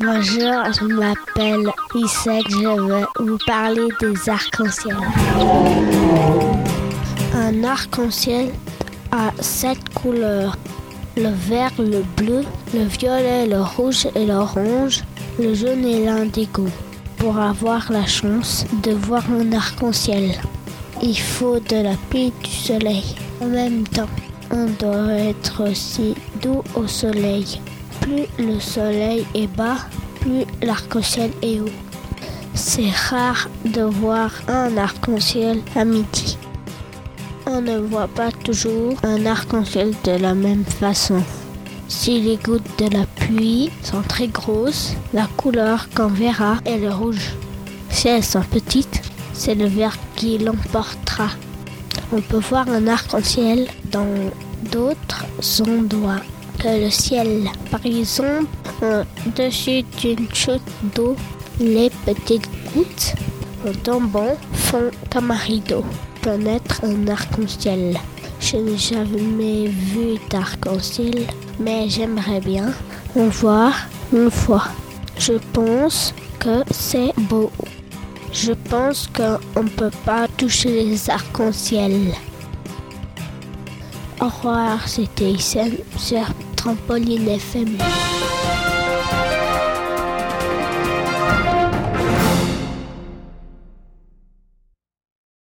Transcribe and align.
Bonjour, 0.00 0.62
je 0.78 0.84
m'appelle 0.84 1.72
Isaac, 1.92 2.44
je 2.50 2.88
vais 2.88 3.04
vous 3.18 3.38
parler 3.44 3.88
des 4.00 4.30
arcs-en-ciel. 4.30 4.96
Un 7.34 7.64
arc-en-ciel 7.64 8.52
a 9.10 9.32
sept 9.40 9.78
couleurs. 9.94 10.56
Le 11.16 11.30
vert, 11.30 11.72
le 11.78 12.04
bleu, 12.16 12.44
le 12.74 12.84
violet, 12.84 13.46
le 13.46 13.60
rouge 13.60 14.06
et 14.14 14.24
l'orange, 14.24 15.02
le 15.36 15.52
jaune 15.54 15.84
et 15.84 16.04
l'indigo. 16.04 16.68
Pour 17.16 17.36
avoir 17.36 17.90
la 17.90 18.06
chance 18.06 18.66
de 18.84 18.92
voir 18.92 19.24
un 19.32 19.52
arc-en-ciel, 19.52 20.40
il 21.02 21.18
faut 21.18 21.58
de 21.58 21.82
la 21.82 21.96
pluie 22.08 22.32
du 22.44 22.50
soleil. 22.50 23.16
En 23.40 23.46
même 23.46 23.82
temps, 23.88 24.08
on 24.52 24.66
doit 24.78 25.12
être 25.12 25.68
aussi 25.68 26.14
doux 26.40 26.62
au 26.76 26.86
soleil. 26.86 27.60
Plus 28.08 28.46
le 28.46 28.58
soleil 28.58 29.26
est 29.34 29.54
bas, 29.54 29.76
plus 30.20 30.46
l'arc-en-ciel 30.62 31.30
est 31.42 31.60
haut. 31.60 31.68
C'est 32.54 32.88
rare 33.10 33.50
de 33.66 33.82
voir 33.82 34.30
un 34.48 34.78
arc-en-ciel 34.78 35.60
à 35.76 35.84
midi. 35.84 36.38
On 37.44 37.60
ne 37.60 37.76
voit 37.76 38.08
pas 38.08 38.30
toujours 38.32 38.94
un 39.02 39.26
arc-en-ciel 39.26 39.92
de 40.04 40.12
la 40.12 40.32
même 40.32 40.64
façon. 40.64 41.22
Si 41.88 42.18
les 42.22 42.38
gouttes 42.38 42.78
de 42.78 42.88
la 42.96 43.04
pluie 43.04 43.70
sont 43.82 44.02
très 44.02 44.28
grosses, 44.28 44.94
la 45.12 45.26
couleur 45.36 45.90
qu'on 45.94 46.08
verra 46.08 46.56
est 46.64 46.78
le 46.78 46.90
rouge. 46.90 47.34
Si 47.90 48.08
elles 48.08 48.24
sont 48.24 48.40
petites, 48.40 49.02
c'est 49.34 49.54
le 49.54 49.66
vert 49.66 49.98
qui 50.16 50.38
l'emportera. 50.38 51.28
On 52.12 52.22
peut 52.22 52.40
voir 52.50 52.70
un 52.70 52.86
arc-en-ciel 52.86 53.68
dans 53.92 54.30
d'autres 54.72 55.26
endroits 55.60 56.22
le 56.64 56.90
ciel. 56.90 57.48
Par 57.70 57.84
exemple, 57.84 58.46
au-dessus 58.82 59.82
d'une 60.00 60.28
chute 60.32 60.62
d'eau, 60.94 61.16
les 61.60 61.90
petites 62.04 62.48
gouttes 62.74 63.14
en 63.66 63.72
tombant 63.82 64.36
font 64.52 64.90
un 65.14 65.34
rideau. 65.34 65.84
Peut 66.22 66.40
être 66.46 66.84
un 66.84 67.08
arc-en-ciel. 67.08 67.98
Je 68.40 68.56
n'ai 68.56 68.78
jamais 68.78 69.66
vu 69.66 70.18
d'arc-en-ciel, 70.30 71.26
mais 71.58 71.88
j'aimerais 71.88 72.40
bien 72.40 72.72
en 73.16 73.28
voir 73.28 73.74
une 74.12 74.30
fois. 74.30 74.64
Je 75.18 75.34
pense 75.52 76.14
que 76.38 76.62
c'est 76.70 77.12
beau. 77.16 77.50
Je 78.32 78.52
pense 78.52 79.08
qu'on 79.08 79.62
ne 79.62 79.68
peut 79.68 79.90
pas 80.04 80.28
toucher 80.36 80.84
les 80.84 81.10
arcs-en-ciel. 81.10 82.14
Au 84.20 84.24
revoir, 84.26 84.88
c'était 84.88 85.30
Issem 85.30 85.70
sur 85.96 86.26
Trampoline 86.56 87.28
FM. 87.28 87.78